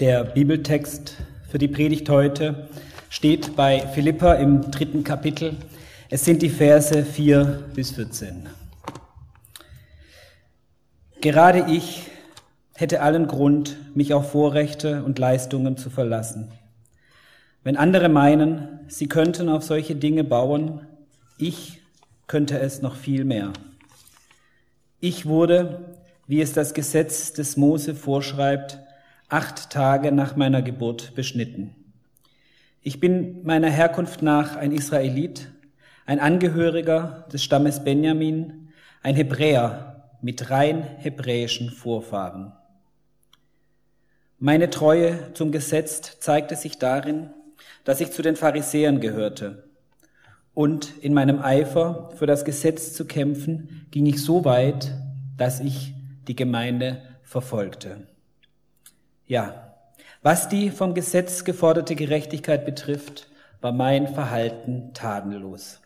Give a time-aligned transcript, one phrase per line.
[0.00, 1.16] Der Bibeltext
[1.50, 2.68] für die Predigt heute
[3.10, 5.56] steht bei Philippa im dritten Kapitel.
[6.08, 8.48] Es sind die Verse 4 bis 14.
[11.20, 12.02] Gerade ich
[12.76, 16.52] hätte allen Grund, mich auf Vorrechte und Leistungen zu verlassen.
[17.64, 20.86] Wenn andere meinen, sie könnten auf solche Dinge bauen,
[21.38, 21.80] ich
[22.28, 23.52] könnte es noch viel mehr.
[25.00, 25.96] Ich wurde,
[26.28, 28.78] wie es das Gesetz des Mose vorschreibt,
[29.28, 31.74] acht Tage nach meiner Geburt beschnitten.
[32.80, 35.48] Ich bin meiner Herkunft nach ein Israelit,
[36.06, 38.70] ein Angehöriger des Stammes Benjamin,
[39.02, 42.52] ein Hebräer mit rein hebräischen Vorfahren.
[44.38, 47.30] Meine Treue zum Gesetz zeigte sich darin,
[47.84, 49.64] dass ich zu den Pharisäern gehörte.
[50.54, 54.94] Und in meinem Eifer für das Gesetz zu kämpfen, ging ich so weit,
[55.36, 55.92] dass ich
[56.26, 58.06] die Gemeinde verfolgte.
[59.28, 59.74] Ja,
[60.22, 63.28] was die vom Gesetz geforderte Gerechtigkeit betrifft,
[63.60, 65.80] war mein Verhalten tadellos.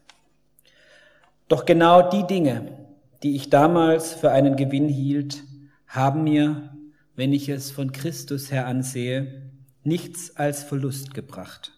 [1.49, 2.79] Doch genau die Dinge,
[3.25, 5.43] die ich damals für einen Gewinn hielt,
[5.89, 6.73] haben mir,
[7.17, 9.51] wenn ich es von Christus her ansehe,
[9.83, 11.73] nichts als Verlust gebracht.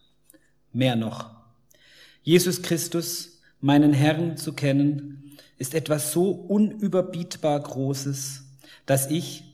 [0.72, 1.30] Mehr noch,
[2.22, 8.44] Jesus Christus, meinen Herrn zu kennen, ist etwas so unüberbietbar Großes,
[8.84, 9.53] dass ich,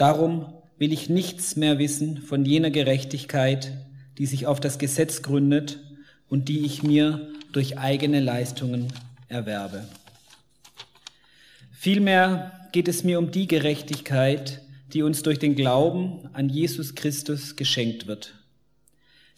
[0.00, 0.46] Darum
[0.78, 3.74] will ich nichts mehr wissen von jener Gerechtigkeit,
[4.16, 5.78] die sich auf das Gesetz gründet
[6.30, 8.90] und die ich mir durch eigene Leistungen
[9.28, 9.86] erwerbe.
[11.70, 14.62] Vielmehr geht es mir um die Gerechtigkeit,
[14.94, 18.36] die uns durch den Glauben an Jesus Christus geschenkt wird.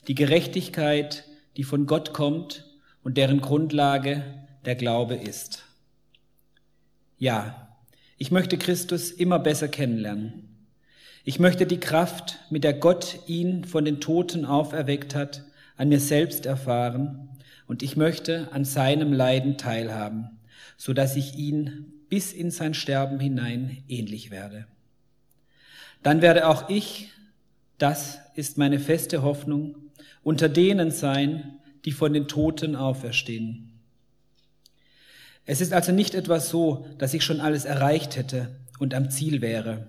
[0.06, 1.24] Die Gerechtigkeit,
[1.56, 2.66] die von Gott kommt
[3.02, 4.22] und deren Grundlage
[4.64, 5.64] der Glaube ist.
[7.18, 7.68] Ja,
[8.16, 10.50] ich möchte Christus immer besser kennenlernen.
[11.24, 15.44] Ich möchte die Kraft, mit der Gott ihn von den Toten auferweckt hat,
[15.76, 17.28] an mir selbst erfahren
[17.68, 20.40] und ich möchte an seinem Leiden teilhaben,
[20.76, 24.66] so dass ich ihn bis in sein Sterben hinein ähnlich werde.
[26.02, 27.10] Dann werde auch ich,
[27.78, 29.76] das ist meine feste Hoffnung,
[30.24, 33.80] unter denen sein, die von den Toten auferstehen.
[35.46, 39.40] Es ist also nicht etwas so, dass ich schon alles erreicht hätte und am Ziel
[39.40, 39.86] wäre.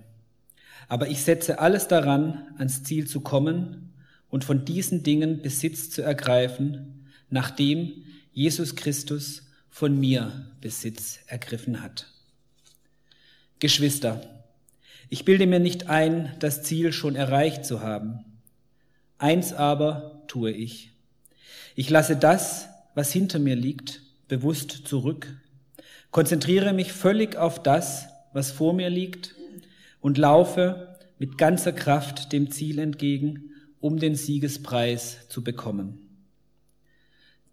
[0.88, 3.92] Aber ich setze alles daran, ans Ziel zu kommen
[4.28, 12.08] und von diesen Dingen Besitz zu ergreifen, nachdem Jesus Christus von mir Besitz ergriffen hat.
[13.58, 14.44] Geschwister,
[15.08, 18.24] ich bilde mir nicht ein, das Ziel schon erreicht zu haben.
[19.18, 20.90] Eins aber tue ich.
[21.76, 25.36] Ich lasse das, was hinter mir liegt, bewusst zurück,
[26.10, 29.34] konzentriere mich völlig auf das, was vor mir liegt
[30.04, 35.98] und laufe mit ganzer Kraft dem Ziel entgegen, um den Siegespreis zu bekommen.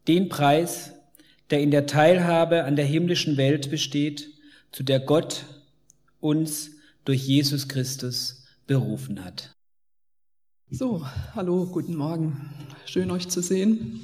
[0.10, 0.92] Den Preis,
[1.50, 4.28] der in der Teilhabe an der himmlischen Welt besteht,
[4.74, 5.46] zu der Gott
[6.20, 6.72] uns
[7.06, 9.56] durch Jesus Christus berufen hat.
[10.70, 12.50] So, hallo, guten Morgen.
[12.86, 14.02] Schön euch zu sehen.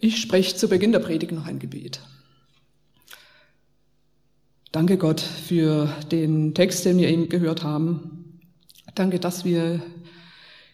[0.00, 2.00] Ich spreche zu Beginn der Predigt noch ein Gebet.
[4.72, 8.40] Danke Gott für den Text, den wir eben gehört haben.
[8.94, 9.82] Danke, dass wir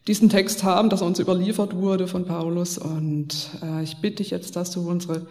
[0.07, 2.77] diesen Text haben, dass er uns überliefert wurde von Paulus.
[2.77, 5.27] Und äh, ich bitte dich jetzt, dass du unsere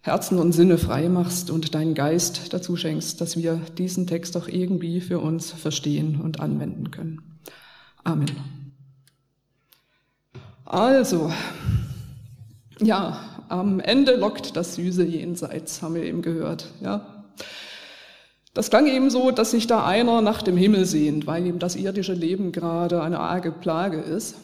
[0.00, 4.48] Herzen und Sinne frei machst und deinen Geist dazu schenkst, dass wir diesen Text auch
[4.48, 7.40] irgendwie für uns verstehen und anwenden können.
[8.02, 8.30] Amen.
[10.64, 11.32] Also,
[12.80, 17.24] ja, am Ende lockt das süße Jenseits, haben wir eben gehört, ja.
[18.56, 21.76] Das klang eben so, dass sich da einer nach dem Himmel sehnt, weil ihm das
[21.76, 24.34] irdische Leben gerade eine arge Plage ist.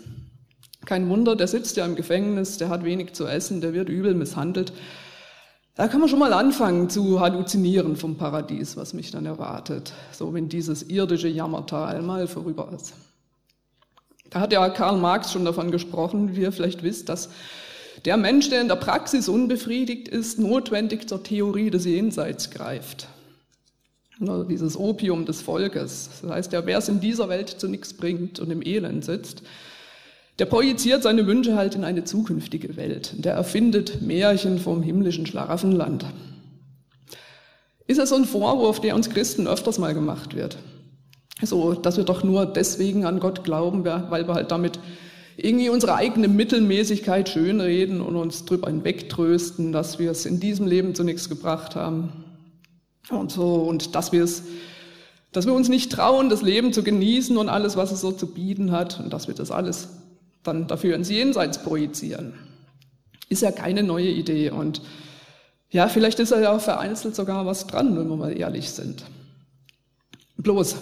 [0.84, 4.14] Kein Wunder, der sitzt ja im Gefängnis, der hat wenig zu essen, der wird übel
[4.14, 4.74] misshandelt.
[5.76, 10.34] Da kann man schon mal anfangen zu halluzinieren vom Paradies, was mich dann erwartet, so
[10.34, 12.92] wenn dieses irdische Jammertal mal vorüber ist.
[14.28, 17.30] Da hat ja Karl Marx schon davon gesprochen, wie ihr vielleicht wisst, dass
[18.04, 23.08] der Mensch, der in der Praxis unbefriedigt ist, notwendig zur Theorie des Jenseits greift.
[24.18, 26.10] Dieses Opium des Volkes.
[26.22, 29.42] Das heißt ja, wer es in dieser Welt zu nichts bringt und im Elend sitzt,
[30.38, 33.14] der projiziert seine Wünsche halt in eine zukünftige Welt.
[33.24, 36.06] Der erfindet Märchen vom himmlischen Schlaraffenland.
[37.86, 40.56] Ist es so ein Vorwurf, der uns Christen öfters mal gemacht wird?
[41.42, 44.78] So, dass wir doch nur deswegen an Gott glauben, weil wir halt damit
[45.36, 50.94] irgendwie unsere eigene Mittelmäßigkeit schönreden und uns drüber hinwegtrösten, dass wir es in diesem Leben
[50.94, 52.21] zu nichts gebracht haben
[53.10, 54.44] und so und dass wir es,
[55.32, 58.26] dass wir uns nicht trauen, das Leben zu genießen und alles, was es so zu
[58.26, 59.88] bieten hat und dass wir das alles
[60.42, 62.34] dann dafür ins Jenseits projizieren.
[63.28, 64.82] Ist ja keine neue Idee und
[65.70, 69.04] ja, vielleicht ist ja vereinzelt sogar was dran, wenn wir mal ehrlich sind.
[70.36, 70.74] Bloß,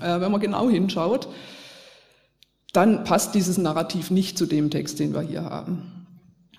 [0.00, 1.28] äh, wenn man genau hinschaut,
[2.72, 6.06] dann passt dieses Narrativ nicht zu dem Text, den wir hier haben.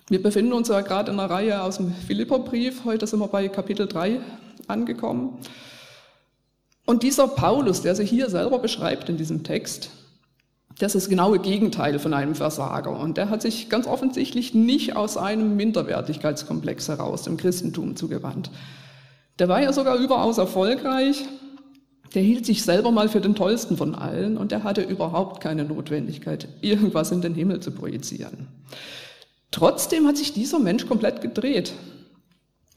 [0.08, 2.84] Wir befinden uns ja gerade in einer Reihe aus dem Philipperbrief.
[2.84, 4.20] Heute sind wir bei Kapitel 3
[4.68, 5.38] angekommen.
[6.86, 9.90] Und dieser Paulus, der sich hier selber beschreibt in diesem Text,
[10.78, 12.98] das ist das genaue Gegenteil von einem Versager.
[12.98, 18.50] Und der hat sich ganz offensichtlich nicht aus einem Minderwertigkeitskomplex heraus dem Christentum zugewandt.
[19.38, 21.24] Der war ja sogar überaus erfolgreich.
[22.14, 25.64] Der hielt sich selber mal für den tollsten von allen und der hatte überhaupt keine
[25.64, 28.48] Notwendigkeit, irgendwas in den Himmel zu projizieren.
[29.50, 31.72] Trotzdem hat sich dieser Mensch komplett gedreht,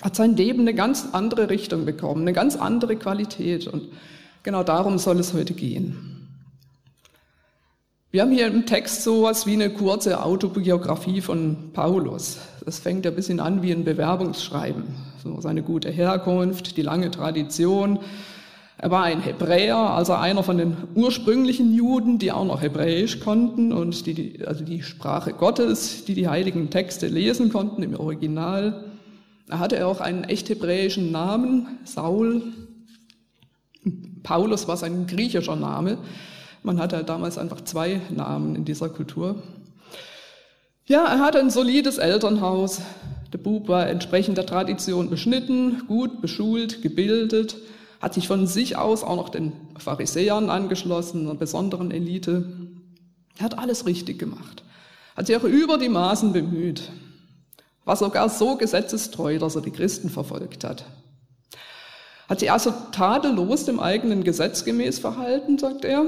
[0.02, 3.90] hat sein Leben eine ganz andere Richtung bekommen, eine ganz andere Qualität und
[4.44, 6.18] genau darum soll es heute gehen.
[8.10, 12.38] Wir haben hier im Text sowas wie eine kurze Autobiografie von Paulus.
[12.64, 14.86] Das fängt ja ein bisschen an wie ein Bewerbungsschreiben.
[15.22, 18.00] So seine gute Herkunft, die lange Tradition.
[18.78, 23.74] Er war ein Hebräer, also einer von den ursprünglichen Juden, die auch noch Hebräisch konnten
[23.74, 28.86] und die, also die Sprache Gottes, die die heiligen Texte lesen konnten im Original.
[29.50, 32.44] Er hatte auch einen echt hebräischen Namen, Saul.
[34.24, 35.98] Paulus war sein griechischer Name.
[36.64, 39.42] Man hatte halt damals einfach zwei Namen in dieser Kultur.
[40.86, 42.82] Ja, er hatte ein solides Elternhaus.
[43.32, 47.58] Der Bub war entsprechend der Tradition beschnitten, gut beschult, gebildet,
[48.02, 52.46] hat sich von sich aus auch noch den Pharisäern angeschlossen, einer besonderen Elite.
[53.38, 54.64] Er hat alles richtig gemacht,
[55.16, 56.90] hat sich auch über die Maßen bemüht,
[57.88, 60.84] war sogar so gesetzestreu, dass er die Christen verfolgt hat.
[62.28, 66.06] Hat sich also tadellos dem eigenen Gesetz gemäß verhalten, sagt er,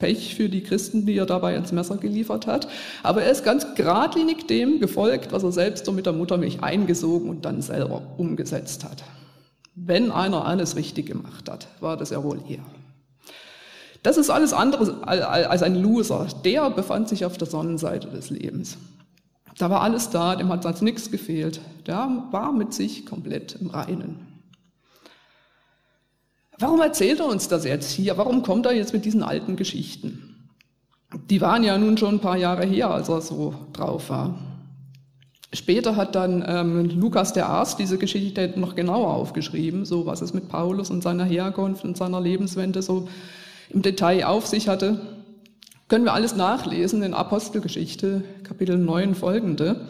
[0.00, 2.68] Pech für die Christen, die er dabei ins Messer geliefert hat.
[3.04, 7.30] Aber er ist ganz geradlinig dem gefolgt, was er selbst so mit der Muttermilch eingesogen
[7.30, 9.04] und dann selber umgesetzt hat.
[9.76, 12.64] Wenn einer alles richtig gemacht hat, war das ja wohl er.
[14.02, 16.26] Das ist alles andere als ein Loser.
[16.44, 18.78] Der befand sich auf der Sonnenseite des Lebens.
[19.58, 21.60] Da war alles da, dem hat sonst nichts gefehlt.
[21.86, 24.26] Der war mit sich komplett im Reinen.
[26.58, 28.16] Warum erzählt er uns das jetzt hier?
[28.16, 30.50] Warum kommt er jetzt mit diesen alten Geschichten?
[31.30, 34.38] Die waren ja nun schon ein paar Jahre her, als er so drauf war.
[35.52, 40.34] Später hat dann ähm, Lukas der Arzt diese Geschichte noch genauer aufgeschrieben, so was es
[40.34, 43.08] mit Paulus und seiner Herkunft und seiner Lebenswende so
[43.70, 45.17] im Detail auf sich hatte.
[45.88, 49.86] Können wir alles nachlesen in Apostelgeschichte, Kapitel 9 folgende.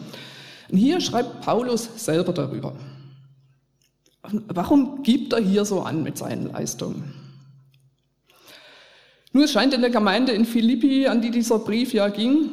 [0.71, 2.73] Und hier schreibt Paulus selber darüber.
[4.47, 7.13] Warum gibt er hier so an mit seinen Leistungen?
[9.33, 12.49] Nun, es scheint in der Gemeinde in Philippi, an die dieser Brief ja ging,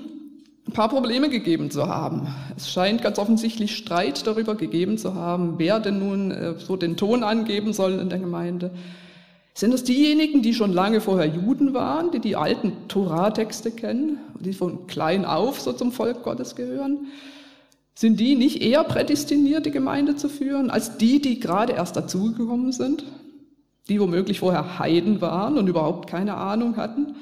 [0.66, 2.26] ein paar Probleme gegeben zu haben.
[2.56, 6.96] Es scheint ganz offensichtlich Streit darüber gegeben zu haben, wer denn nun äh, so den
[6.96, 8.72] Ton angeben soll in der Gemeinde.
[9.56, 14.53] Sind es diejenigen, die schon lange vorher Juden waren, die die alten Torah-Texte kennen, die
[14.53, 17.06] von klein auf so zum Volk Gottes gehören?
[17.94, 22.70] Sind die nicht eher prädestiniert, die Gemeinde zu führen, als die, die gerade erst dazugekommen
[22.70, 23.06] sind?
[23.89, 27.17] Die womöglich vorher Heiden waren und überhaupt keine Ahnung hatten?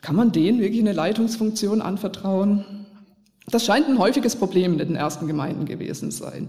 [0.00, 2.86] Kann man denen wirklich eine Leitungsfunktion anvertrauen?
[3.46, 6.48] Das scheint ein häufiges Problem in den ersten Gemeinden gewesen zu sein.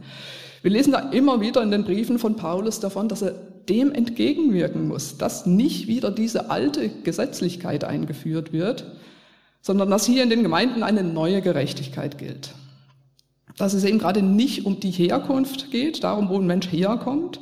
[0.62, 3.36] Wir lesen da immer wieder in den Briefen von Paulus davon, dass er
[3.70, 8.86] dem entgegenwirken muss, dass nicht wieder diese alte Gesetzlichkeit eingeführt wird,
[9.62, 12.54] sondern dass hier in den Gemeinden eine neue Gerechtigkeit gilt
[13.58, 17.42] dass es eben gerade nicht um die Herkunft geht, darum, wo ein Mensch herkommt,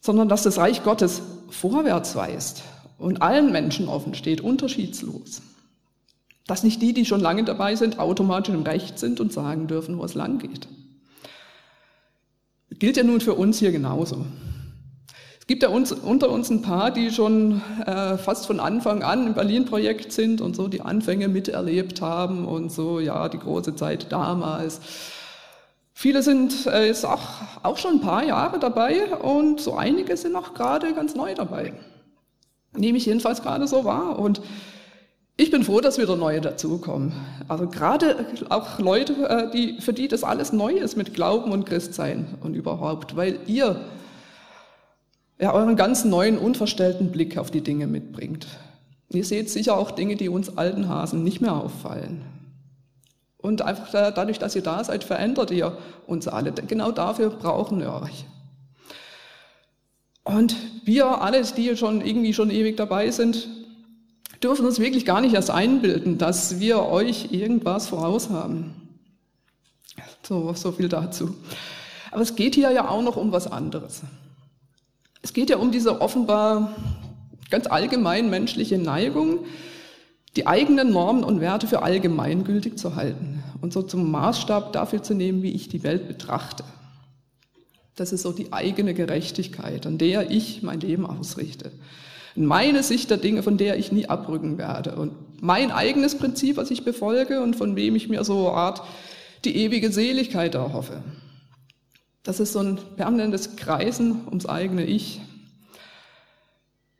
[0.00, 2.62] sondern dass das Reich Gottes vorwärts weist
[2.98, 5.42] und allen Menschen offen steht, unterschiedslos.
[6.46, 9.98] Dass nicht die, die schon lange dabei sind, automatisch im Recht sind und sagen dürfen,
[9.98, 10.68] wo es lang geht.
[12.70, 14.26] Gilt ja nun für uns hier genauso.
[15.44, 19.26] Es gibt ja uns, unter uns ein paar, die schon äh, fast von Anfang an
[19.26, 24.10] im Berlin-Projekt sind und so die Anfänge miterlebt haben und so, ja, die große Zeit
[24.10, 24.80] damals.
[25.92, 27.20] Viele sind äh, jetzt auch,
[27.62, 31.74] auch schon ein paar Jahre dabei und so einige sind auch gerade ganz neu dabei.
[32.74, 34.18] Nehme ich jedenfalls gerade so wahr.
[34.18, 34.40] Und
[35.36, 37.12] ich bin froh, dass wieder neue dazukommen.
[37.48, 41.66] Also gerade auch Leute, äh, die, für die das alles neu ist mit Glauben und
[41.66, 43.84] Christsein und überhaupt, weil ihr
[45.38, 48.46] ja euren ganz neuen, unverstellten Blick auf die Dinge mitbringt.
[49.10, 52.22] Ihr seht sicher auch Dinge, die uns alten Hasen nicht mehr auffallen.
[53.36, 55.76] Und einfach dadurch, dass ihr da seid, verändert ihr
[56.06, 56.52] uns alle.
[56.52, 58.24] Genau dafür brauchen wir euch.
[60.24, 63.46] Und wir alle, die schon irgendwie schon ewig dabei sind,
[64.42, 68.74] dürfen uns wirklich gar nicht erst einbilden, dass wir euch irgendwas voraus haben.
[70.22, 71.34] So, so viel dazu.
[72.10, 74.02] Aber es geht hier ja auch noch um was anderes.
[75.24, 76.76] Es geht ja um diese offenbar
[77.48, 79.46] ganz allgemein menschliche Neigung,
[80.36, 85.14] die eigenen Normen und Werte für allgemeingültig zu halten und so zum Maßstab dafür zu
[85.14, 86.62] nehmen, wie ich die Welt betrachte.
[87.96, 91.72] Das ist so die eigene Gerechtigkeit, an der ich mein Leben ausrichte.
[92.36, 94.94] Meine Sicht der Dinge, von der ich nie abrücken werde.
[94.96, 98.82] Und mein eigenes Prinzip, was ich befolge und von wem ich mir so eine Art
[99.46, 101.02] die ewige Seligkeit erhoffe.
[102.24, 105.20] Das ist so ein permanentes Kreisen ums eigene Ich.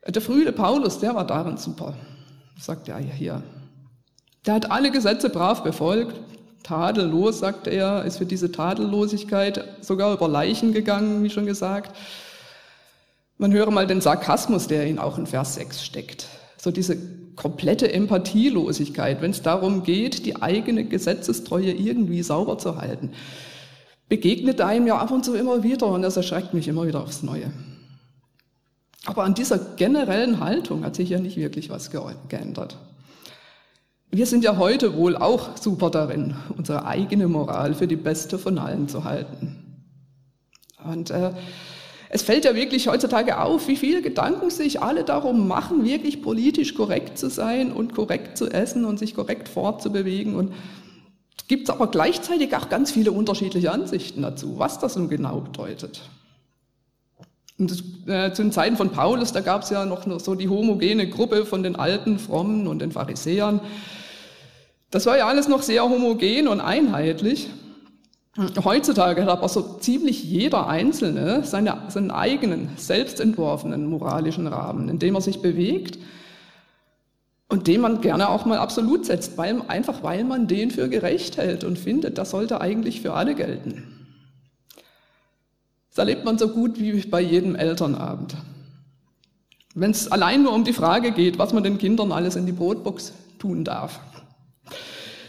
[0.07, 1.95] Der frühe Paulus, der war darin super
[2.59, 3.43] sagt er hier.
[4.45, 6.15] Der hat alle Gesetze brav befolgt,
[6.63, 11.95] tadellos, sagt er, ist für diese Tadellosigkeit sogar über Leichen gegangen, wie schon gesagt.
[13.37, 16.27] Man höre mal den Sarkasmus, der ihn auch in Vers 6 steckt.
[16.57, 16.97] So diese
[17.35, 23.11] komplette Empathielosigkeit, wenn es darum geht, die eigene Gesetzestreue irgendwie sauber zu halten,
[24.09, 27.23] begegnet einem ja ab und zu immer wieder und das erschreckt mich immer wieder aufs
[27.23, 27.51] Neue.
[29.05, 32.77] Aber an dieser generellen Haltung hat sich ja nicht wirklich was geändert.
[34.09, 38.57] Wir sind ja heute wohl auch super darin, unsere eigene Moral für die beste von
[38.57, 39.83] allen zu halten.
[40.83, 41.31] Und äh,
[42.09, 46.75] es fällt ja wirklich heutzutage auf, wie viele Gedanken sich alle darum machen, wirklich politisch
[46.75, 50.35] korrekt zu sein und korrekt zu essen und sich korrekt fortzubewegen.
[50.35, 50.53] Und
[51.47, 56.01] gibt aber gleichzeitig auch ganz viele unterschiedliche Ansichten dazu, was das nun genau bedeutet.
[57.57, 60.49] Und das, äh, zu den Zeiten von Paulus, da gab es ja noch so die
[60.49, 63.61] homogene Gruppe von den alten Frommen und den Pharisäern.
[64.91, 67.49] Das war ja alles noch sehr homogen und einheitlich.
[68.63, 75.15] Heutzutage hat aber so ziemlich jeder Einzelne seine, seinen eigenen, selbstentworfenen moralischen Rahmen, in dem
[75.15, 75.97] er sich bewegt
[77.47, 81.37] und den man gerne auch mal absolut setzt, weil, einfach weil man den für gerecht
[81.37, 84.07] hält und findet, das sollte eigentlich für alle gelten.
[85.89, 88.35] Das erlebt man so gut wie bei jedem Elternabend.
[89.75, 92.51] Wenn es allein nur um die Frage geht, was man den Kindern alles in die
[92.51, 93.99] Brotbox tun darf.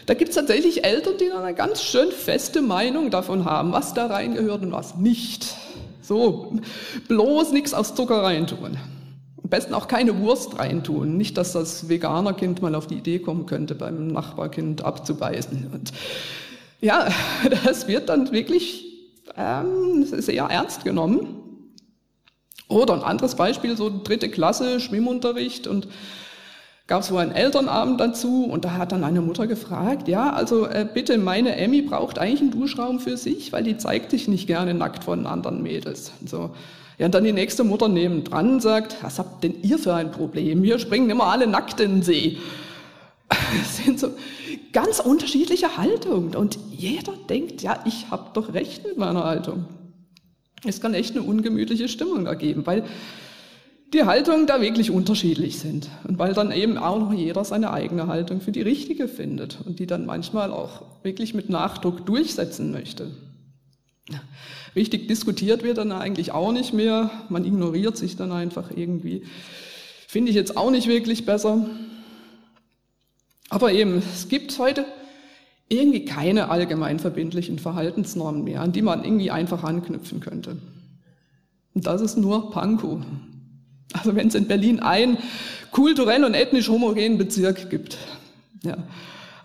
[0.05, 3.93] Da gibt es tatsächlich Eltern, die dann eine ganz schön feste Meinung davon haben, was
[3.93, 5.53] da reingehört und was nicht.
[6.01, 6.53] So,
[7.09, 8.77] bloß nichts aus Zucker reintun.
[9.47, 11.15] Am besten auch keine Wurst reintun.
[11.15, 15.69] Nicht, dass das Veganerkind mal auf die Idee kommen könnte, beim Nachbarkind abzubeißen.
[15.71, 15.93] Und
[16.81, 17.07] ja,
[17.63, 18.83] das wird dann wirklich
[19.37, 21.45] ähm, sehr ernst genommen.
[22.67, 25.87] Oder ein anderes Beispiel, so dritte Klasse, Schwimmunterricht und
[26.87, 30.67] gab es wohl einen Elternabend dazu und da hat dann eine Mutter gefragt, ja, also
[30.67, 34.45] äh, bitte, meine Emmy braucht eigentlich einen Duschraum für sich, weil die zeigt sich nicht
[34.45, 36.11] gerne nackt von anderen Mädels.
[36.19, 36.51] Und so.
[36.97, 40.63] Ja, und dann die nächste Mutter nebendran sagt, was habt denn ihr für ein Problem?
[40.63, 42.37] Wir springen immer alle nackt in den See.
[43.29, 44.09] Das sind so
[44.71, 49.65] ganz unterschiedliche Haltungen und jeder denkt, ja, ich habe doch recht mit meiner Haltung.
[50.65, 52.83] Es kann echt eine ungemütliche Stimmung da geben, weil
[53.93, 58.07] die Haltungen da wirklich unterschiedlich sind und weil dann eben auch noch jeder seine eigene
[58.07, 63.11] Haltung für die richtige findet und die dann manchmal auch wirklich mit Nachdruck durchsetzen möchte.
[64.77, 69.23] Richtig diskutiert wird dann eigentlich auch nicht mehr, man ignoriert sich dann einfach irgendwie.
[70.07, 71.65] Finde ich jetzt auch nicht wirklich besser.
[73.49, 74.85] Aber eben, es gibt heute
[75.67, 80.59] irgendwie keine allgemein verbindlichen Verhaltensnormen mehr, an die man irgendwie einfach anknüpfen könnte.
[81.73, 82.99] Und das ist nur Pankow.
[83.93, 85.17] Also wenn es in Berlin einen
[85.71, 87.97] kulturell und ethnisch homogenen Bezirk gibt,
[88.61, 88.77] ja,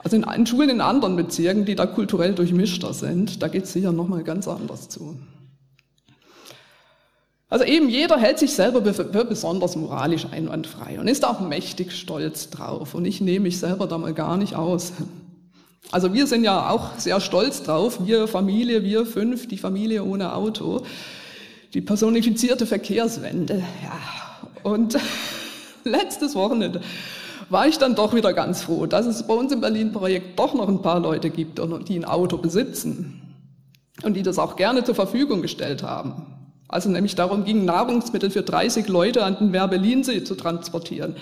[0.04, 3.73] also in, in Schulen in anderen Bezirken, die da kulturell durchmischter sind, da geht es
[3.73, 5.16] sicher nochmal ganz anders zu.
[7.49, 12.49] Also eben jeder hält sich selber für besonders moralisch einwandfrei und ist auch mächtig stolz
[12.49, 12.94] drauf.
[12.94, 14.94] Und ich nehme mich selber da mal gar nicht aus.
[15.90, 20.35] Also wir sind ja auch sehr stolz drauf, wir Familie, wir fünf, die Familie ohne
[20.35, 20.87] Auto,
[21.75, 23.62] die personifizierte Verkehrswende.
[23.82, 24.71] Ja.
[24.71, 24.97] Und
[25.85, 26.80] letztes Wochenende
[27.52, 30.68] war ich dann doch wieder ganz froh, dass es bei uns im Berlin-Projekt doch noch
[30.68, 33.18] ein paar Leute gibt, die ein Auto besitzen.
[34.02, 36.26] und die das auch gerne zur Verfügung gestellt haben.
[36.66, 41.16] Also nämlich darum ging, Nahrungsmittel für 30 Leute an den Werbelinsee zu transportieren.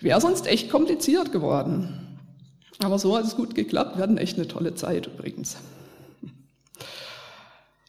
[0.00, 2.18] Wäre sonst echt kompliziert geworden.
[2.82, 3.96] Aber so hat es gut geklappt.
[3.96, 5.56] Wir hatten echt eine tolle Zeit übrigens.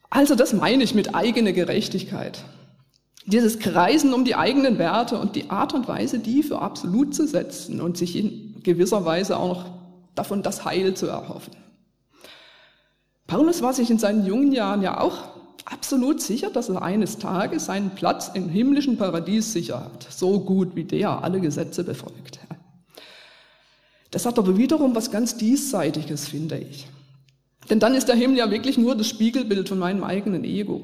[0.10, 2.44] Also das meine ich mit eigene Gerechtigkeit.
[3.26, 7.28] Dieses Kreisen um die eigenen Werte und die Art und Weise, die für absolut zu
[7.28, 9.66] setzen und sich in gewisser Weise auch noch
[10.16, 11.54] davon das Heil zu erhoffen.
[13.28, 15.30] Paulus war sich in seinen jungen Jahren ja auch
[15.66, 20.76] absolut sicher, dass er eines Tages seinen Platz im himmlischen Paradies sicher hat, so gut
[20.76, 22.40] wie der alle Gesetze befolgt.
[24.10, 26.88] Das hat aber wiederum was ganz Diesseitiges, finde ich.
[27.70, 30.84] Denn dann ist der Himmel ja wirklich nur das Spiegelbild von meinem eigenen Ego.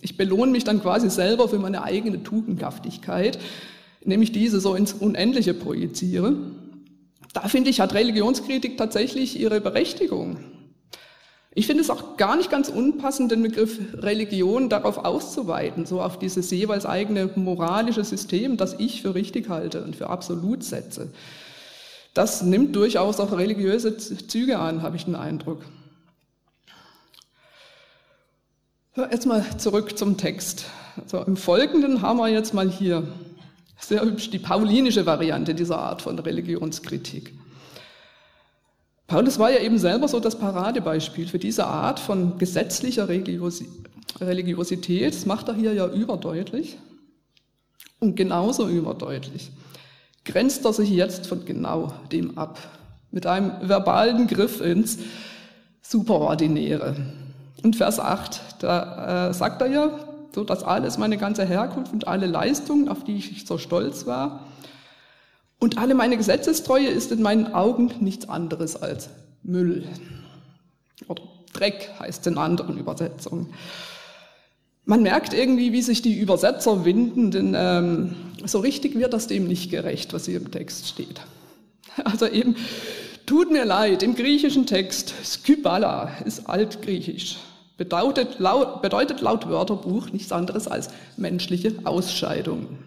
[0.00, 3.38] Ich belohne mich dann quasi selber für meine eigene Tugendhaftigkeit,
[4.04, 6.36] nämlich diese so ins Unendliche projiziere.
[7.32, 10.38] Da finde ich, hat Religionskritik tatsächlich ihre Berechtigung.
[11.58, 16.18] Ich finde es auch gar nicht ganz unpassend, den Begriff Religion darauf auszuweiten, so auf
[16.18, 21.08] dieses jeweils eigene moralische System, das ich für richtig halte und für absolut setze.
[22.12, 25.62] Das nimmt durchaus auch religiöse Züge an, habe ich den Eindruck.
[28.96, 30.64] Jetzt mal zurück zum Text.
[30.96, 33.06] Also Im Folgenden haben wir jetzt mal hier
[33.78, 37.34] sehr hübsch die paulinische Variante dieser Art von Religionskritik.
[39.06, 45.14] Paulus war ja eben selber so das Paradebeispiel für diese Art von gesetzlicher Religiosität.
[45.14, 46.78] Das macht er hier ja überdeutlich.
[48.00, 49.50] Und genauso überdeutlich
[50.24, 52.58] grenzt er sich jetzt von genau dem ab.
[53.10, 55.00] Mit einem verbalen Griff ins
[55.82, 56.96] Superordinäre.
[57.62, 59.90] Und Vers 8, da äh, sagt er ja,
[60.34, 64.46] so dass alles, meine ganze Herkunft und alle Leistungen, auf die ich so stolz war,
[65.58, 69.08] und alle meine Gesetzestreue ist in meinen Augen nichts anderes als
[69.42, 69.88] Müll.
[71.08, 71.22] Oder
[71.52, 73.54] Dreck heißt in anderen Übersetzungen.
[74.84, 79.48] Man merkt irgendwie, wie sich die Übersetzer winden, denn ähm, so richtig wird das dem
[79.48, 81.20] nicht gerecht, was hier im Text steht.
[82.04, 82.56] Also eben,
[83.24, 87.38] tut mir leid, im griechischen Text, Skybala ist altgriechisch,
[87.76, 92.78] bedeutet laut, bedeutet laut Wörterbuch nichts anderes als menschliche Ausscheidung.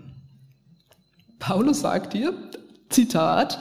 [1.39, 2.33] Paulus sagt hier,
[2.89, 3.59] Zitat,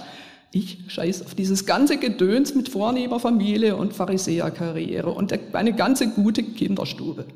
[0.50, 6.42] ich scheiß auf dieses ganze Gedöns mit vornehmer Familie und Pharisäerkarriere und eine ganze gute
[6.42, 7.26] Kinderstube.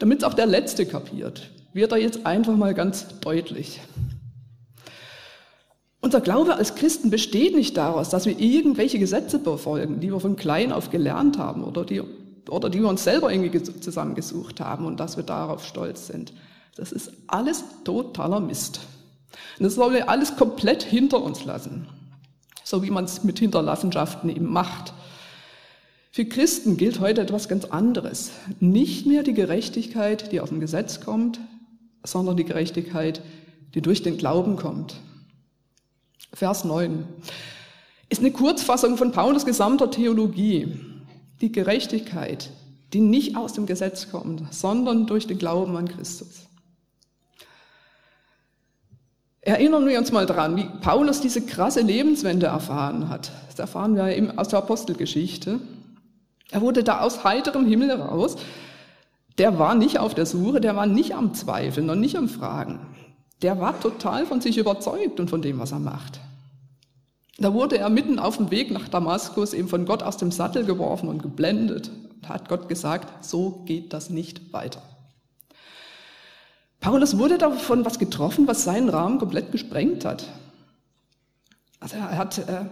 [0.00, 3.80] Damit es auch der Letzte kapiert, wird er jetzt einfach mal ganz deutlich.
[6.00, 10.36] Unser Glaube als Christen besteht nicht daraus, dass wir irgendwelche Gesetze befolgen, die wir von
[10.36, 12.02] klein auf gelernt haben oder die,
[12.50, 16.32] oder die wir uns selber irgendwie zusammengesucht haben und dass wir darauf stolz sind.
[16.76, 18.80] Das ist alles totaler Mist.
[19.58, 21.88] Und das sollen wir alles komplett hinter uns lassen,
[22.64, 24.92] so wie man es mit Hinterlassenschaften eben macht.
[26.10, 28.30] Für Christen gilt heute etwas ganz anderes.
[28.60, 31.38] Nicht mehr die Gerechtigkeit, die aus dem Gesetz kommt,
[32.02, 33.22] sondern die Gerechtigkeit,
[33.74, 34.96] die durch den Glauben kommt.
[36.32, 37.04] Vers 9
[38.08, 40.74] ist eine Kurzfassung von Paulus gesamter Theologie.
[41.40, 42.50] Die Gerechtigkeit,
[42.92, 46.46] die nicht aus dem Gesetz kommt, sondern durch den Glauben an Christus.
[49.40, 53.30] Erinnern wir uns mal dran, wie Paulus diese krasse Lebenswende erfahren hat.
[53.48, 55.60] Das erfahren wir eben aus der Apostelgeschichte.
[56.50, 58.36] Er wurde da aus heiterem Himmel raus.
[59.38, 62.80] Der war nicht auf der Suche, der war nicht am Zweifeln und nicht am Fragen.
[63.42, 66.20] Der war total von sich überzeugt und von dem, was er macht.
[67.40, 70.64] Da wurde er mitten auf dem Weg nach Damaskus eben von Gott aus dem Sattel
[70.64, 71.90] geworfen und geblendet.
[72.22, 74.82] Da hat Gott gesagt, so geht das nicht weiter.
[76.80, 80.26] Paulus wurde davon was getroffen, was seinen Rahmen komplett gesprengt hat.
[81.80, 82.64] Also er hat, äh,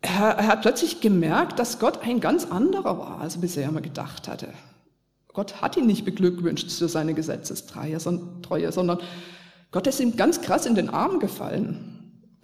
[0.00, 3.82] er, er hat plötzlich gemerkt, dass Gott ein ganz anderer war, als er bisher immer
[3.82, 4.48] gedacht hatte.
[5.34, 9.00] Gott hat ihn nicht beglückwünscht für seine Gesetzestreue, sondern
[9.72, 11.95] Gott ist ihm ganz krass in den Arm gefallen.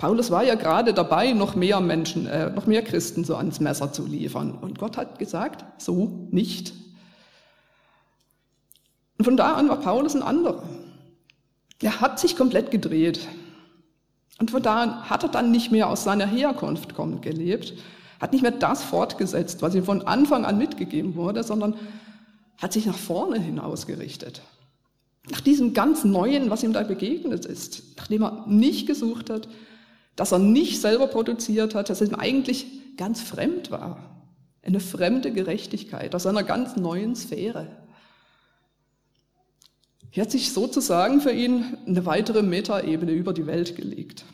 [0.02, 3.92] Paulus war ja gerade dabei, noch mehr Menschen, äh, noch mehr Christen so ans Messer
[3.92, 4.50] zu liefern.
[4.60, 6.72] Und Gott hat gesagt, so nicht.
[9.16, 10.64] Und von da an war Paulus ein anderer.
[11.80, 13.28] Er hat sich komplett gedreht.
[14.40, 17.74] Und von da an hat er dann nicht mehr aus seiner Herkunft kommend gelebt,
[18.20, 21.76] hat nicht mehr das fortgesetzt, was ihm von Anfang an mitgegeben wurde, sondern
[22.58, 24.42] hat sich nach vorne hinausgerichtet.
[25.30, 29.46] Nach diesem ganz Neuen, was ihm da begegnet ist, nachdem er nicht gesucht hat,
[30.16, 34.26] dass er nicht selber produziert hat, dass er ihm eigentlich ganz fremd war.
[34.62, 37.66] Eine fremde Gerechtigkeit aus einer ganz neuen Sphäre.
[40.10, 44.24] Hier hat sich sozusagen für ihn eine weitere Metaebene über die Welt gelegt.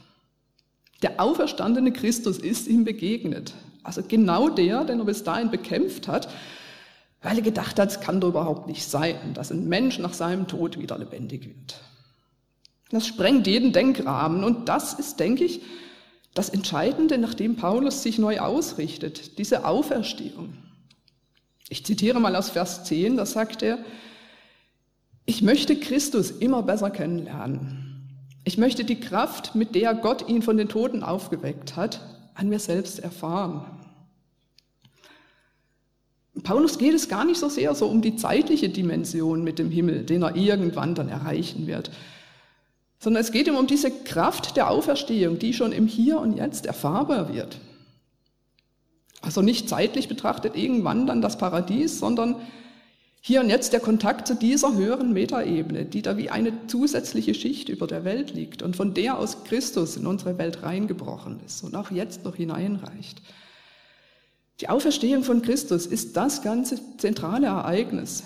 [1.03, 3.55] Der auferstandene Christus ist ihm begegnet.
[3.85, 6.29] Also genau der, den er bis dahin bekämpft hat,
[7.23, 10.49] weil er gedacht hat, es kann doch überhaupt nicht sein, dass ein Mensch nach seinem
[10.49, 11.81] Tod wieder lebendig wird.
[12.90, 15.61] Das sprengt jeden Denkrahmen und das ist, denke ich,
[16.35, 20.55] das Entscheidende, nachdem Paulus sich neu ausrichtet, diese Auferstehung.
[21.68, 23.79] Ich zitiere mal aus Vers 10, da sagt er,
[25.27, 27.88] ich möchte Christus immer besser kennenlernen.
[28.44, 32.01] Ich möchte die Kraft, mit der Gott ihn von den Toten aufgeweckt hat,
[32.35, 33.66] an mir selbst erfahren.
[36.42, 40.05] Paulus geht es gar nicht so sehr so um die zeitliche Dimension mit dem Himmel,
[40.05, 41.90] den er irgendwann dann erreichen wird,
[42.99, 46.67] sondern es geht ihm um diese Kraft der Auferstehung, die schon im Hier und Jetzt
[46.67, 47.59] erfahrbar wird.
[49.21, 52.37] Also nicht zeitlich betrachtet irgendwann dann das Paradies, sondern
[53.21, 57.69] hier und jetzt der Kontakt zu dieser höheren Metaebene, die da wie eine zusätzliche Schicht
[57.69, 61.75] über der Welt liegt und von der aus Christus in unsere Welt reingebrochen ist und
[61.75, 63.21] auch jetzt noch hineinreicht.
[64.61, 68.23] Die Auferstehung von Christus ist das ganze zentrale Ereignis,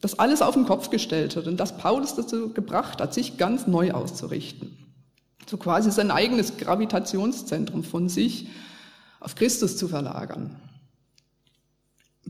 [0.00, 3.66] das alles auf den Kopf gestellt hat und das Paulus dazu gebracht hat, sich ganz
[3.66, 4.76] neu auszurichten.
[5.48, 8.48] So quasi sein eigenes Gravitationszentrum von sich
[9.20, 10.56] auf Christus zu verlagern.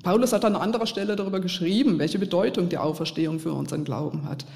[0.02, 4.46] Paulus hat an anderer Stelle darüber geschrieben, welche Bedeutung die Auferstehung für unseren Glauben hat.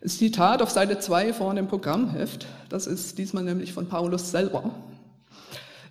[0.00, 4.74] Das Zitat auf Seite 2 vorne im Programmheft, das ist diesmal nämlich von Paulus selber.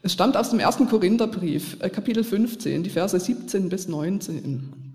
[0.01, 4.92] Es stammt aus dem ersten Korintherbrief, äh, Kapitel 15, die Verse 17 bis 19.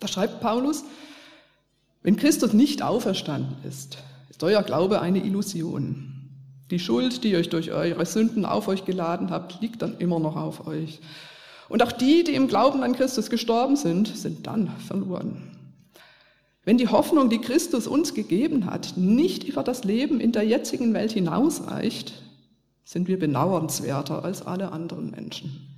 [0.00, 0.84] Da schreibt Paulus,
[2.02, 3.98] wenn Christus nicht auferstanden ist,
[4.30, 6.30] ist euer Glaube eine Illusion.
[6.70, 10.36] Die Schuld, die euch durch eure Sünden auf euch geladen habt, liegt dann immer noch
[10.36, 11.00] auf euch.
[11.68, 15.56] Und auch die, die im Glauben an Christus gestorben sind, sind dann verloren.
[16.64, 20.92] Wenn die Hoffnung, die Christus uns gegeben hat, nicht über das Leben in der jetzigen
[20.94, 22.12] Welt hinausreicht,
[22.84, 25.68] sind wir benauernswerter als alle anderen Menschen.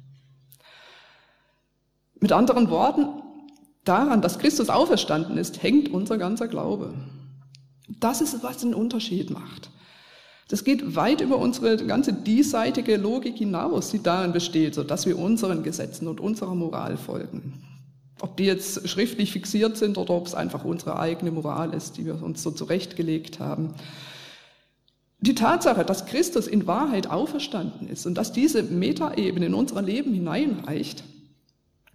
[2.20, 3.22] Mit anderen Worten,
[3.88, 6.94] daran, dass Christus auferstanden ist, hängt unser ganzer Glaube.
[8.01, 9.70] Das ist, was den Unterschied macht.
[10.48, 15.18] Das geht weit über unsere ganze diesseitige Logik hinaus, die darin besteht, so dass wir
[15.18, 17.62] unseren Gesetzen und unserer Moral folgen.
[18.20, 22.07] Ob die jetzt schriftlich fixiert sind oder ob es einfach unsere eigene Moral ist, die
[22.07, 23.74] wir uns so zurechtgelegt haben.
[25.20, 30.14] Die Tatsache, dass Christus in Wahrheit auferstanden ist und dass diese Metaebene in unser Leben
[30.14, 31.05] hineinreicht,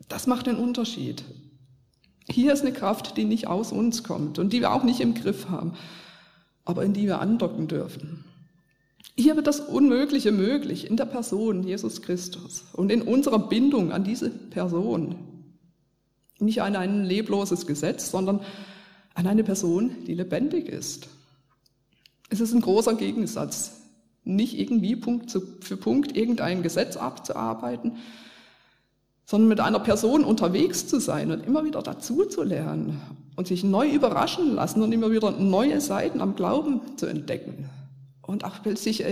[0.09, 1.23] das macht den Unterschied.
[2.29, 5.13] Hier ist eine Kraft, die nicht aus uns kommt und die wir auch nicht im
[5.13, 5.73] Griff haben,
[6.65, 8.23] aber in die wir andocken dürfen.
[9.15, 14.03] Hier wird das Unmögliche möglich in der Person Jesus Christus und in unserer Bindung an
[14.03, 15.15] diese Person.
[16.39, 18.39] Nicht an ein lebloses Gesetz, sondern
[19.13, 21.09] an eine Person, die lebendig ist.
[22.29, 23.81] Es ist ein großer Gegensatz,
[24.23, 27.97] nicht irgendwie Punkt für Punkt irgendein Gesetz abzuarbeiten,
[29.25, 33.01] sondern mit einer Person unterwegs zu sein und immer wieder dazu zu lernen
[33.35, 37.69] und sich neu überraschen lassen und immer wieder neue Seiten am Glauben zu entdecken.
[38.21, 39.03] Und auch sich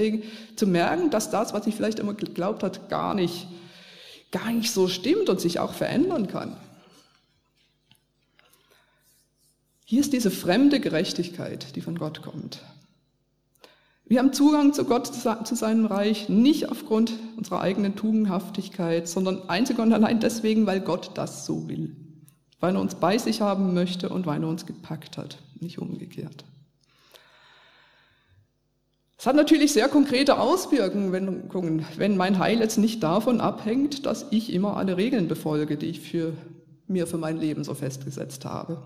[0.56, 3.48] zu merken, dass das, was ich vielleicht immer geglaubt hat, gar nicht,
[4.32, 6.56] gar nicht so stimmt und sich auch verändern kann.
[9.86, 12.62] Hier ist diese fremde Gerechtigkeit, die von Gott kommt.
[14.12, 19.80] Wir haben Zugang zu Gott, zu seinem Reich, nicht aufgrund unserer eigenen Tugendhaftigkeit, sondern einzig
[19.80, 21.96] und allein deswegen, weil Gott das so will.
[22.60, 26.44] Weil er uns bei sich haben möchte und weil er uns gepackt hat, nicht umgekehrt.
[29.18, 31.14] Es hat natürlich sehr konkrete Auswirkungen,
[31.96, 36.02] wenn mein Heil jetzt nicht davon abhängt, dass ich immer alle Regeln befolge, die ich
[36.02, 36.34] für
[36.86, 38.84] mir für mein Leben so festgesetzt habe.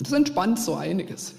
[0.00, 1.36] Das entspannt so einiges.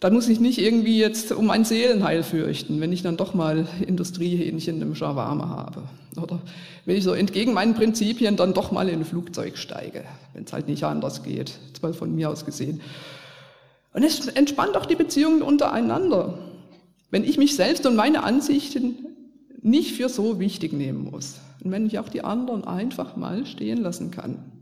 [0.00, 3.66] Dann muss ich nicht irgendwie jetzt um mein Seelenheil fürchten, wenn ich dann doch mal
[3.86, 5.84] Industriehähnchen im Shawarma habe.
[6.20, 6.40] Oder
[6.84, 10.04] wenn ich so entgegen meinen Prinzipien dann doch mal in ein Flugzeug steige,
[10.34, 12.82] wenn es halt nicht anders geht, mal von mir aus gesehen.
[13.94, 16.38] Und es entspannt auch die Beziehungen untereinander,
[17.10, 18.98] wenn ich mich selbst und meine Ansichten
[19.62, 21.40] nicht für so wichtig nehmen muss.
[21.64, 24.52] Und wenn ich auch die anderen einfach mal stehen lassen kann.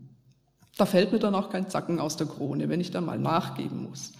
[0.77, 3.83] Da fällt mir dann auch kein Zacken aus der Krone, wenn ich dann mal nachgeben
[3.89, 4.13] muss.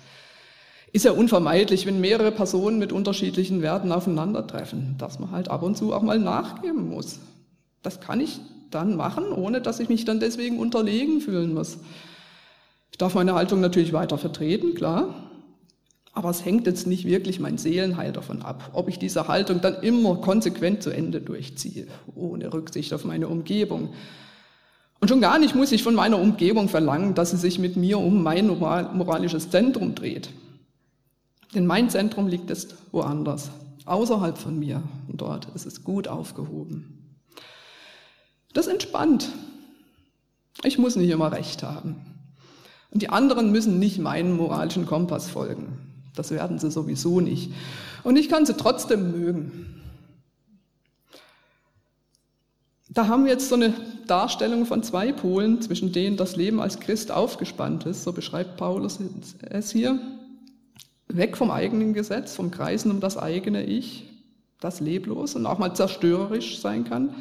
[0.95, 5.75] Ist ja unvermeidlich, wenn mehrere Personen mit unterschiedlichen Werten aufeinandertreffen, dass man halt ab und
[5.75, 7.19] zu auch mal nachgeben muss.
[7.81, 8.39] Das kann ich
[8.71, 11.79] dann machen, ohne dass ich mich dann deswegen unterlegen fühlen muss.
[12.91, 15.13] Ich darf meine Haltung natürlich weiter vertreten, klar.
[16.13, 19.81] Aber es hängt jetzt nicht wirklich mein Seelenheil davon ab, ob ich diese Haltung dann
[19.81, 23.89] immer konsequent zu Ende durchziehe, ohne Rücksicht auf meine Umgebung.
[25.01, 27.99] Und schon gar nicht muss ich von meiner Umgebung verlangen, dass sie sich mit mir
[27.99, 30.29] um mein moralisches Zentrum dreht.
[31.55, 33.49] Denn mein Zentrum liegt jetzt woanders,
[33.85, 34.83] außerhalb von mir.
[35.07, 37.17] Und dort ist es gut aufgehoben.
[38.53, 39.29] Das entspannt.
[40.63, 41.95] Ich muss nicht immer recht haben.
[42.91, 45.79] Und die anderen müssen nicht meinem moralischen Kompass folgen.
[46.15, 47.51] Das werden sie sowieso nicht.
[48.03, 49.81] Und ich kann sie trotzdem mögen.
[52.89, 53.73] Da haben wir jetzt so eine
[54.07, 58.99] Darstellung von zwei Polen, zwischen denen das Leben als Christ aufgespannt ist, so beschreibt Paulus
[59.49, 59.99] es hier.
[61.07, 64.05] Weg vom eigenen Gesetz, vom Kreisen um das eigene Ich,
[64.59, 67.15] das leblos und auch mal zerstörerisch sein kann,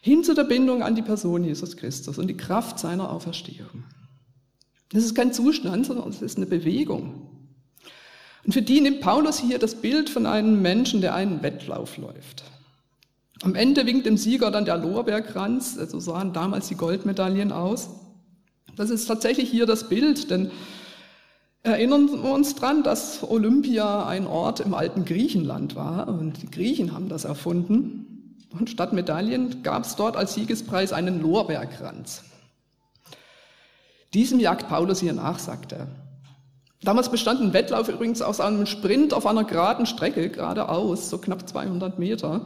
[0.00, 3.84] hin zu der Bindung an die Person Jesus Christus und die Kraft seiner Auferstehung.
[4.90, 7.28] Das ist kein Zustand, sondern es ist eine Bewegung.
[8.44, 12.44] Und für die nimmt Paulus hier das Bild von einem Menschen, der einen Wettlauf läuft.
[13.42, 17.90] Am Ende winkt dem Sieger dann der Lorbeerkranz, so also sahen damals die Goldmedaillen aus.
[18.76, 20.50] Das ist tatsächlich hier das Bild, denn
[21.62, 26.92] erinnern wir uns dran, dass Olympia ein Ort im alten Griechenland war und die Griechen
[26.92, 28.36] haben das erfunden.
[28.58, 32.24] Und statt Medaillen gab es dort als Siegespreis einen Lorbeerkranz.
[34.14, 35.88] Diesem jagt Paulus hier nach, sagt er.
[36.82, 41.46] Damals bestand ein Wettlauf übrigens aus einem Sprint auf einer geraden Strecke, geradeaus, so knapp
[41.48, 42.40] 200 Meter.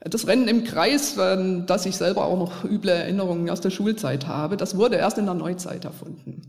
[0.00, 4.56] Das Rennen im Kreis, das ich selber auch noch üble Erinnerungen aus der Schulzeit habe,
[4.56, 6.42] das wurde erst in der Neuzeit erfunden.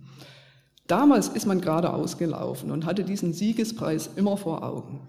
[0.88, 5.00] Damals ist man geradeaus gelaufen und hatte diesen Siegespreis immer vor Augen.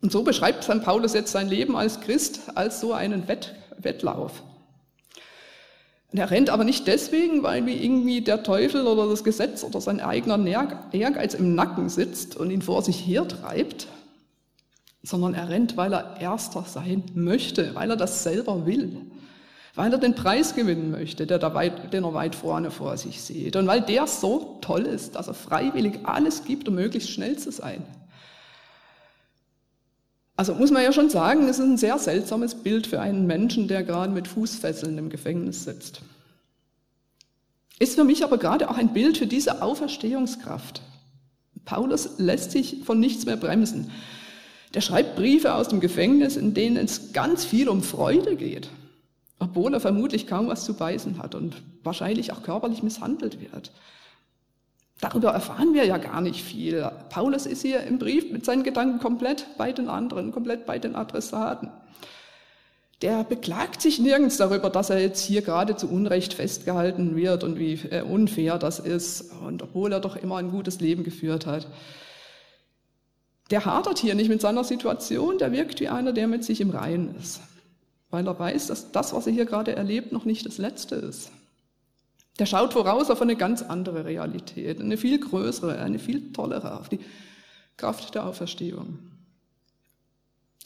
[0.00, 0.82] Und so beschreibt St.
[0.82, 4.42] Paulus jetzt sein Leben als Christ als so einen Wett Wettlauf.
[6.12, 9.80] Und er rennt aber nicht deswegen, weil wie irgendwie der Teufel oder das Gesetz oder
[9.80, 10.38] sein eigener
[10.92, 13.86] Ehrgeiz im Nacken sitzt und ihn vor sich hertreibt,
[15.02, 19.10] sondern er rennt, weil er Erster sein möchte, weil er das selber will,
[19.74, 23.22] weil er den Preis gewinnen möchte, der da weit, den er weit vorne vor sich
[23.22, 27.38] sieht und weil der so toll ist, dass er freiwillig alles gibt, um möglichst schnell
[27.38, 27.84] zu sein.
[30.36, 33.68] Also muss man ja schon sagen, es ist ein sehr seltsames Bild für einen Menschen,
[33.68, 36.02] der gerade mit Fußfesseln im Gefängnis sitzt.
[37.78, 40.82] Ist für mich aber gerade auch ein Bild für diese Auferstehungskraft.
[41.64, 43.90] Paulus lässt sich von nichts mehr bremsen.
[44.74, 48.68] Der schreibt Briefe aus dem Gefängnis, in denen es ganz viel um Freude geht,
[49.42, 53.72] obwohl er vermutlich kaum was zu beißen hat und wahrscheinlich auch körperlich misshandelt wird.
[55.00, 56.88] Darüber erfahren wir ja gar nicht viel.
[57.08, 60.94] Paulus ist hier im Brief mit seinen Gedanken komplett bei den anderen, komplett bei den
[60.94, 61.70] Adressaten.
[63.02, 67.58] Der beklagt sich nirgends darüber, dass er jetzt hier gerade zu Unrecht festgehalten wird und
[67.58, 71.66] wie äh, unfair das ist, und obwohl er doch immer ein gutes Leben geführt hat.
[73.50, 76.70] Der hadert hier nicht mit seiner Situation, der wirkt wie einer, der mit sich im
[76.70, 77.40] Reinen ist,
[78.12, 81.32] weil er weiß, dass das, was er hier gerade erlebt, noch nicht das Letzte ist.
[82.38, 86.88] Der schaut voraus auf eine ganz andere Realität, eine viel größere, eine viel tollere, auf
[86.88, 87.00] die
[87.76, 88.98] Kraft der Auferstehung.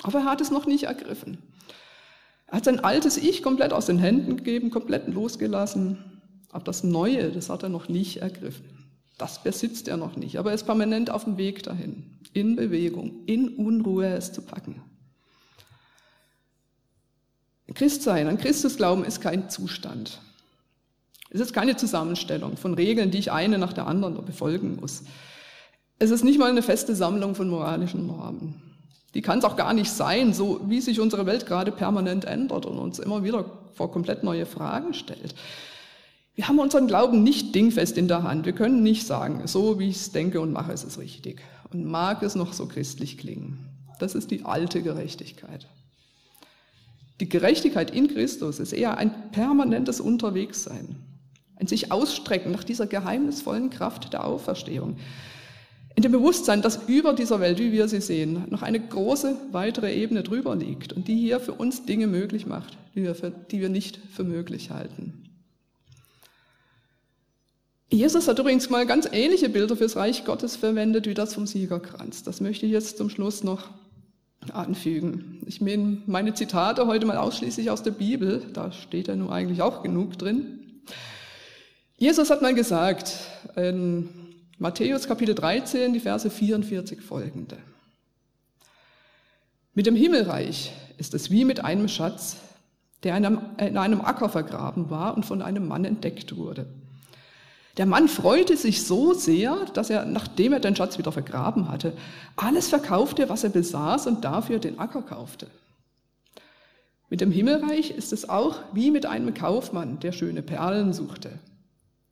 [0.02, 1.38] Aber er hat es noch nicht ergriffen.
[2.48, 6.20] Er hat sein altes Ich komplett aus den Händen gegeben, komplett losgelassen.
[6.50, 8.88] Aber das Neue, das hat er noch nicht ergriffen.
[9.18, 13.24] Das besitzt er noch nicht, aber er ist permanent auf dem Weg dahin, in Bewegung,
[13.26, 14.82] in Unruhe es zu packen.
[17.74, 20.20] Christsein, an Christus glauben ist kein Zustand.
[21.30, 25.02] Es ist keine Zusammenstellung von Regeln, die ich eine nach der anderen befolgen muss.
[25.98, 28.62] Es ist nicht mal eine feste Sammlung von moralischen Normen.
[29.14, 32.66] Die kann es auch gar nicht sein, so wie sich unsere Welt gerade permanent ändert
[32.66, 35.34] und uns immer wieder vor komplett neue Fragen stellt.
[36.34, 38.44] Wir haben unseren Glauben nicht dingfest in der Hand.
[38.44, 41.40] Wir können nicht sagen, so wie ich es denke und mache, ist es richtig.
[41.72, 43.70] Und mag es noch so christlich klingen.
[43.98, 45.66] Das ist die alte Gerechtigkeit.
[47.20, 50.96] Die Gerechtigkeit in Christus ist eher ein permanentes Unterwegssein.
[51.56, 54.98] Ein sich ausstrecken nach dieser geheimnisvollen Kraft der Auferstehung.
[55.94, 59.94] In dem Bewusstsein, dass über dieser Welt, wie wir sie sehen, noch eine große weitere
[59.94, 63.62] Ebene drüber liegt und die hier für uns Dinge möglich macht, die wir, für, die
[63.62, 65.22] wir nicht für möglich halten.
[67.88, 72.24] Jesus hat übrigens mal ganz ähnliche Bilder fürs Reich Gottes verwendet wie das vom Siegerkranz.
[72.24, 73.70] Das möchte ich jetzt zum Schluss noch
[74.54, 75.40] anfügen.
[75.46, 79.62] Ich meine meine Zitate heute mal ausschließlich aus der Bibel, da steht ja nun eigentlich
[79.62, 80.82] auch genug drin.
[81.96, 83.18] Jesus hat mal gesagt,
[83.56, 84.08] in
[84.58, 87.56] Matthäus Kapitel 13, die Verse 44 folgende.
[89.74, 92.36] Mit dem Himmelreich ist es wie mit einem Schatz,
[93.02, 96.66] der in einem Acker vergraben war und von einem Mann entdeckt wurde.
[97.76, 101.92] Der Mann freute sich so sehr, dass er, nachdem er den Schatz wieder vergraben hatte,
[102.36, 105.48] alles verkaufte, was er besaß und dafür den Acker kaufte.
[107.08, 111.38] Mit dem Himmelreich ist es auch wie mit einem Kaufmann, der schöne Perlen suchte.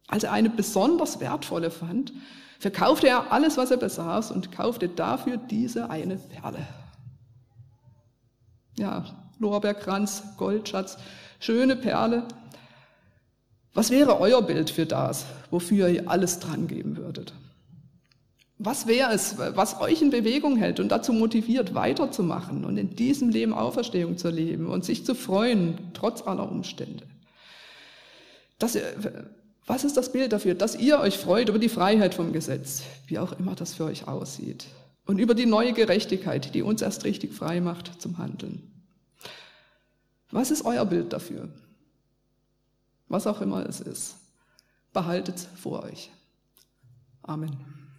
[0.07, 2.13] Als er eine besonders wertvolle fand,
[2.61, 6.67] verkaufte er alles, was er besaß und kaufte dafür diese eine Perle.
[8.79, 9.05] Ja,
[9.39, 10.99] Lorbeerkranz, Goldschatz,
[11.41, 12.25] schöne Perle.
[13.75, 17.35] Was wäre euer Bild für das, wofür ihr alles dran geben würdet?
[18.59, 23.31] Was wäre es, was euch in Bewegung hält und dazu motiviert, weiterzumachen und in diesem
[23.31, 27.05] Leben Auferstehung zu leben und sich zu freuen, trotz aller Umstände?
[28.61, 28.79] Das,
[29.67, 33.19] was ist das Bild dafür, dass ihr euch freut über die Freiheit vom Gesetz, wie
[33.19, 34.67] auch immer das für euch aussieht,
[35.05, 38.71] und über die neue Gerechtigkeit, die uns erst richtig frei macht zum Handeln?
[40.31, 41.49] Was ist euer Bild dafür?
[43.09, 44.17] Was auch immer es ist,
[44.93, 46.11] behaltet vor euch.
[47.23, 47.74] Amen.